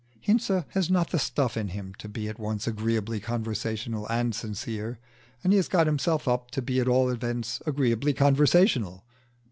[0.19, 4.97] Hinze has not the stuff in him to be at once agreeably conversational and sincere,
[5.43, 9.05] and he has got himself up to be at all events agreeably conversational.